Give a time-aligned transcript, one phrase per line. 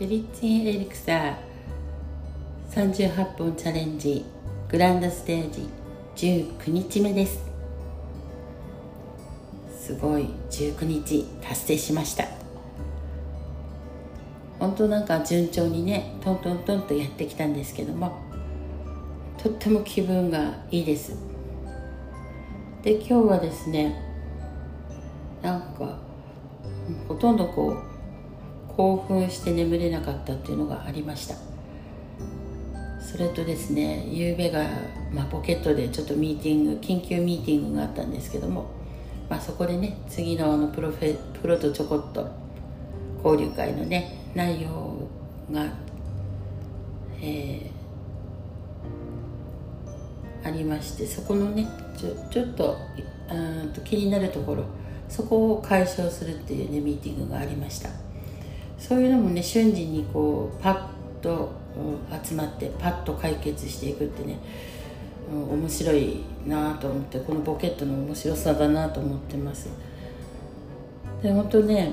[0.00, 4.24] フェリッチンエリクサー38本チャレンジ
[4.70, 5.50] グランドステー
[6.16, 7.44] ジ19日目です。
[9.78, 12.24] すごい19日達成しました。
[14.58, 18.22] 本当なんか順調にねトントントンとやってきたんですけども
[19.36, 21.14] とっても気分がいいです。
[22.82, 24.00] で今日はですね
[25.42, 25.98] なんか
[27.06, 27.99] ほとんどこう
[28.80, 31.34] 興奮して眠れなかったっていうのがありました。
[32.98, 34.64] それとですね夕べが、
[35.12, 38.70] まあ、ポケットでちょっとミーティング緊急ミーティングがあったんですけども、
[39.28, 42.26] まあ、そこでね次のあのプロフェプロとちょこっと
[43.22, 45.08] 交流会のね内容
[45.52, 45.66] が、
[47.20, 51.66] えー、ありましてそこのね
[51.98, 52.78] ちょちょっと
[53.30, 54.64] うんと気になるところ
[55.08, 58.09] そこを解消するっていうねミーティングがありました。
[58.80, 61.52] そういうのもね瞬時にこうパッと、
[62.24, 64.38] 集まってパッと解決していくってね、
[65.30, 69.68] うん、面白いなと思ってこのポケットの面白さだなと思ってます。
[71.22, 71.92] で本当ね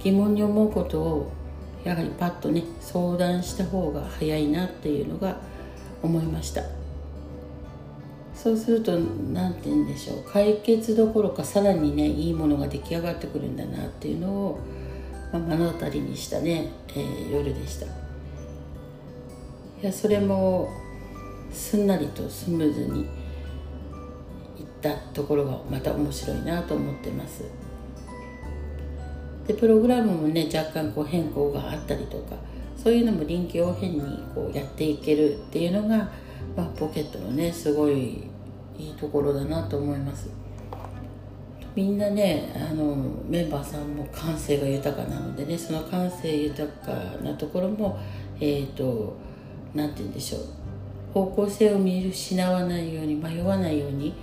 [0.00, 1.32] 疑問に思うことを
[1.84, 5.36] やはりパッとね相談した方が早いなっていうのが
[6.02, 6.62] 思いました。
[8.34, 14.60] そうすると何て言うんでしょう解決どころかさらにねいいものが出来上がってくるんだなっていうのを、
[15.32, 17.86] まあ、目の当たりにしたね、えー、夜でした。
[17.86, 17.90] い
[19.82, 20.70] やそれも
[21.52, 23.04] すんなりとスムーズにい
[24.62, 27.44] ったところがまた面白いなと思ってます。
[29.46, 32.36] でプログラムもね若干こう変更があったりとか
[32.76, 34.00] そういうのも臨機応変に
[34.34, 36.10] こうやっていけるっていうのが
[36.58, 38.24] まあ、ポケットのねすごい
[38.76, 40.28] いいところだなと思います。
[41.78, 42.96] みんなねあの
[43.28, 48.00] メンバーさんも感性が豊かなのでねその感性豊かなところも
[48.40, 49.16] えっ、ー、と
[49.76, 50.42] 何て言うんでしょう
[51.14, 54.14] 方向性を見失わないように迷わないようにや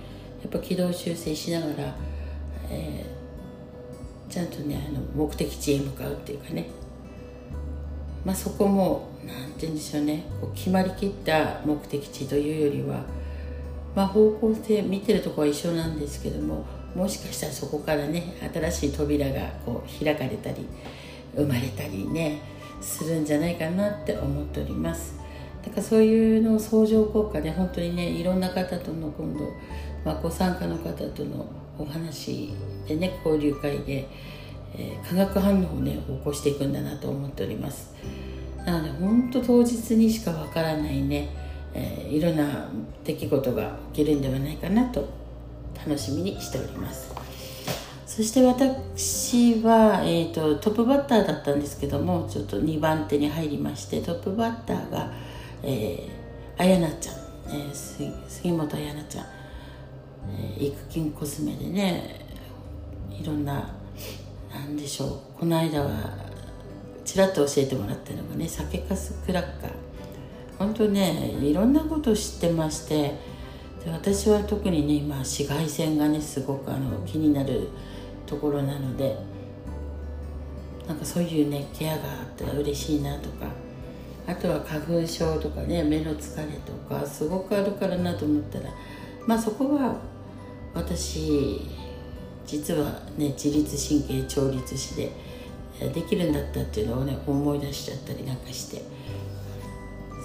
[0.48, 1.94] っぱ軌道修正しながら、
[2.68, 6.68] えー、ちゃんとねあの目的地へ向かうっていうかね。
[8.22, 13.02] まあ、そこも何て言うんでしょうねこう決まりきった目的地というよりは、
[13.94, 16.66] まあ、方向性見てるとこは一緒なんですけども
[16.96, 20.66] もしかしたらそこからね新しい扉がこう開かれたり
[21.34, 22.40] 生まれたりね
[22.80, 25.14] するんじゃないかなって思っております。
[25.62, 29.52] だからそういうの相乗効果で本当にねいろんな方との今度、
[30.04, 31.46] まあ、ご参加の方との
[31.78, 32.54] お話
[32.86, 34.08] でね交流会で
[34.78, 37.94] えー、化学反応をね起こしていくんだなと思っております。
[38.64, 41.28] なので本当当日にしかわからないね、
[41.72, 42.68] えー、いろんな
[43.04, 45.08] 出来事が起きるんではないかなと
[45.78, 47.14] 楽しみにしております。
[48.06, 55.12] そして私は、えーと、トップバッターだったんですけどもちょっと2番手に入りましてトップバッターが、
[55.62, 57.16] えー、あやなちゃん、
[57.48, 57.74] えー、
[58.26, 59.26] 杉本あやなちゃん、
[60.30, 62.24] えー、育金コスメでね
[63.10, 63.74] いろんな
[64.50, 65.06] 何でしょ
[65.36, 65.90] うこの間は
[67.04, 69.70] ちらっと教えてもらったのがね酒かすクラッカー。
[70.58, 73.14] 本当ねいろんなことを知ってまして
[73.86, 77.68] で私は特にね今紫外線がねすごくあの気になる
[78.26, 79.16] ところなので
[80.88, 83.46] なんかそういうねケアがあったら嬉しいなとか
[84.26, 88.70] あとは花粉症とかね目の疲れとかすごくあるからなと思ったら
[89.24, 89.94] まあそこは
[90.74, 91.60] 私
[92.44, 95.12] 実はね自律神経調律師で
[95.94, 98.82] できるんだったっていうのをね思い出しちゃったりなんかして。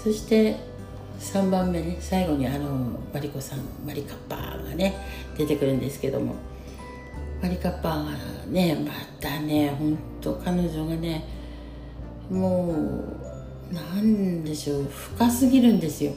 [0.04, 0.56] そして
[1.22, 4.96] 3番目ね最後にあのマリコさんマリカッパーがね
[5.38, 6.36] 出てくるんですけども。
[7.42, 8.12] マリカッパーが
[8.50, 11.28] ねまたねほんと彼女がね
[12.30, 12.72] も
[13.72, 16.14] うなんでしょう深すぎるんですよ。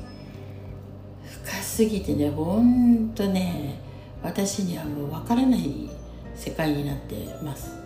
[1.44, 3.80] 深すぎてねほんとね
[4.22, 5.88] 私にはもう分からない
[6.34, 7.76] 世界になってます。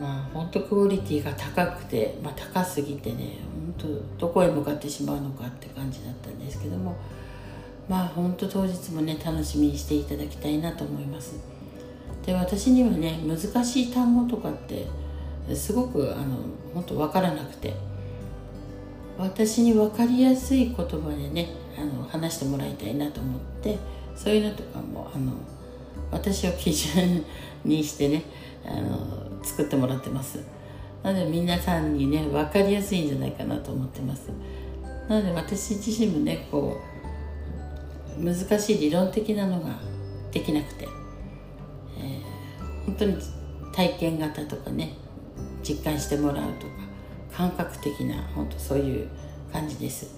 [0.00, 3.38] まあ本当クオリティが高くて、まあ、高すぎてね
[3.78, 6.96] 本当どこへ向かってしまうのかって感じだったんですけども
[7.88, 11.34] まあ本当当日もね楽しみにしていただきたいなと思います。
[12.24, 14.86] で私にはね難しい単語とかって
[15.54, 16.36] すごくあの
[16.72, 17.74] 本当分からなくて
[19.18, 23.78] 私に分かりやすい言葉でねあの話してもらいたいなと思って
[24.14, 25.32] そういうのとかもあの
[26.10, 27.24] 私を基準
[27.64, 28.22] にしてね
[28.64, 30.40] あの作ってもらってます。
[31.02, 34.30] なので皆さんにね分かりやすいんじゃないかなと思ってます。
[35.08, 36.78] なので私自身もねこ
[38.18, 39.70] う難しい理論的なのが
[40.30, 40.86] できなくて、
[41.98, 43.16] えー、本当に
[43.72, 44.94] 体験型とかね
[45.62, 46.72] 実感してもらうとか
[47.32, 49.08] 感覚的な本当そういう
[49.52, 50.14] 感じです。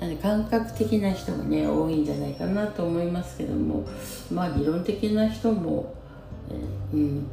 [0.00, 3.86] なので感覚的な人がね多いんじゃないかなと思いますけども
[4.32, 5.94] まあ理論的な人も、
[6.92, 7.26] うん。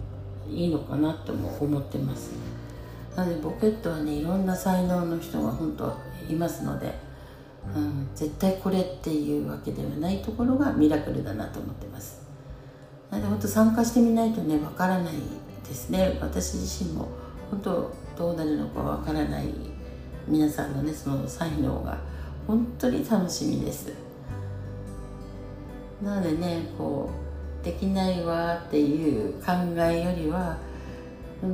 [0.51, 2.31] いいのかなとも思ってます。
[3.15, 5.95] なのでボケットはねいろんな才能の人が本当
[6.29, 6.93] いますので、
[7.75, 12.21] うん、絶対これっていうわけではないところがミラクルだなと思ってます。
[13.11, 15.13] なので本当参加してみないとねわからない
[15.67, 16.17] ですね。
[16.21, 17.09] 私自身も
[17.51, 19.45] 本当どうなるのかわからない
[20.27, 21.97] 皆さんのねその才能が
[22.47, 23.93] 本当に楽しみです。
[26.01, 27.28] なのでねこう
[27.63, 30.57] できないわっていう考えよりは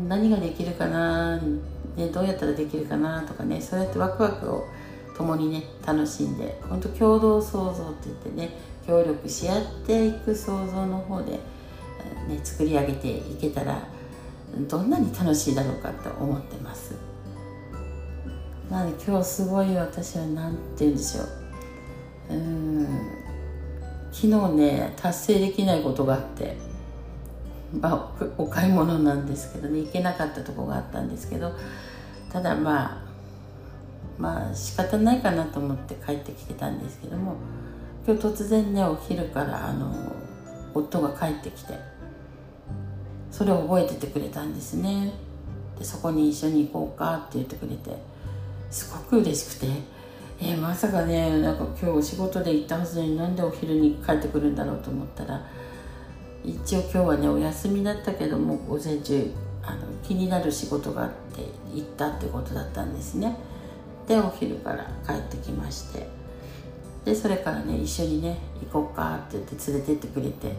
[0.08, 4.68] 何ができるかな、ね、どうやったらできるかなとかねそうやってワクワクを
[5.18, 8.50] 共にね楽しんで本当共同創造って言ってね
[8.86, 11.40] 協力し合っていく創造の方で、ね、
[12.44, 13.88] 作り上げていけたら
[14.68, 16.94] どんなに楽しいだろうかと思ってます。
[18.70, 21.22] なので今日すごい私は何て言うんでしょ
[22.30, 22.34] う。
[22.34, 23.25] うん。
[24.16, 26.56] 昨日ね達成できないことがあって
[27.78, 31.52] まあお買い物なんですけどね行けなかったとこがあったんですけど
[32.32, 33.06] ただまあ
[34.18, 37.36] まあ仕方ないかなと思って帰ってきてたんですけども
[38.08, 39.94] 今日突然ねお昼からあの
[40.74, 41.78] 夫が帰ってきて
[43.32, 45.12] それを覚えててくれたんですね。
[45.78, 47.98] でそこに一緒に行こうかって言ってくれて
[48.72, 49.68] すごく嬉しくて、
[50.40, 55.42] えー、まさかねなんか今日仕事で行ったはずになんでお昼に帰ってくるんだろうと思ったら
[56.44, 59.32] 一応今日はねお休みだったけども午前中
[59.64, 61.42] あの気になる仕事があって
[61.74, 63.36] 行ったってことだったんですね。
[64.08, 66.08] でお昼から帰ってきまして。
[67.04, 68.40] でそれからね一緒にね
[68.72, 70.54] 行こうかって言って連れてってくれて。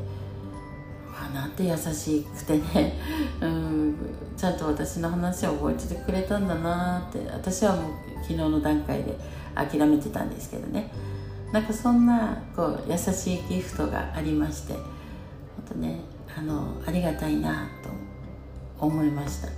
[1.19, 2.93] あなんて優しくてね
[3.41, 3.97] うん
[4.37, 9.19] ちゃんと私の話を覚えててくれたんだなって私はもう昨日の段階で
[9.57, 10.93] 諦めてたんですけどね。
[11.53, 14.83] なんかそんなこう優しいギフトがありまして本
[15.69, 16.01] 当ね
[16.37, 19.49] あのありがたいなと思いました。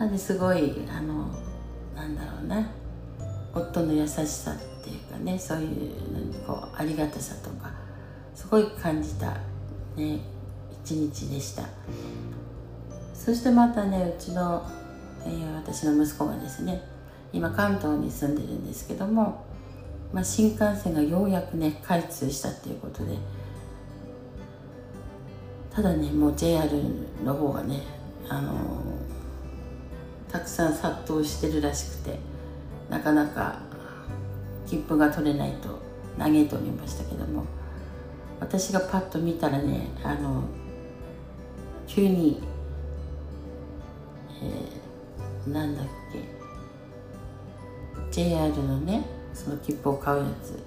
[0.00, 1.28] なんですごいあの
[1.94, 2.70] なんだろうな。
[3.52, 7.72] 夫の優しさっていうかねそういうのにこうありがたさとか
[8.34, 9.38] すごい感じた
[9.96, 10.20] ね
[10.84, 11.64] 一日でした。
[13.12, 14.64] そしてまたねうちの、
[15.26, 16.82] えー、私の息子がですね
[17.32, 19.44] 今関東に住んでるんですけども、
[20.12, 23.16] まあ、新幹線がようやくね開通したっていうことで
[25.72, 26.68] ただねもう JR
[27.24, 27.82] の方がね
[28.28, 32.18] あのー、たくさん殺到してるらしくて
[32.88, 33.60] なかなか
[34.66, 35.78] 切符が取れないと
[36.18, 37.44] 嘆いておりましたけども
[38.40, 40.44] 私がパッと見たらねあの
[41.86, 42.40] 急に、
[44.42, 45.99] えー、なんだっけ
[48.10, 49.04] JR のね
[49.34, 50.58] その切符を買うやつ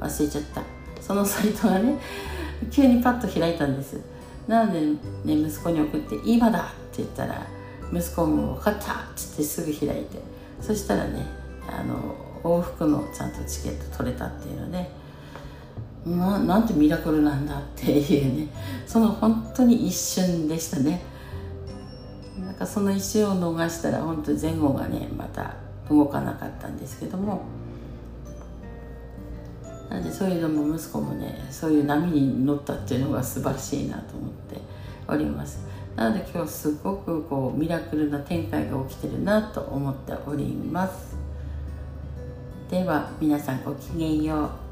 [0.00, 0.62] 忘れちゃった
[1.00, 1.98] そのサイトがね
[2.70, 4.00] 急にパッと開いたんです
[4.46, 6.62] なので、ね、息子に送って「今だ!」っ
[6.92, 7.46] て言ったら
[7.92, 10.20] 息子も「分かった!」っつってすぐ開いて
[10.60, 11.26] そしたらね
[11.68, 14.90] あの往復のちゃんとチケット取れたっていうので、ね、
[16.06, 18.48] ななんてミラクルなんだっていうね
[18.86, 21.02] その本当に一瞬でしたね
[22.40, 25.54] なんかその一瞬を逃したら本当前後がねまた
[25.88, 27.42] 動かなかったんですけども
[29.88, 34.60] なんでそういうのも息子もねそういう波に乗ったっていうのが素晴らしいなと思って
[35.08, 35.64] おります。
[35.94, 41.16] なので今日すごくこうミラクルな展開が起きてるなと思っております。
[42.70, 44.65] では皆さんごきげんよう。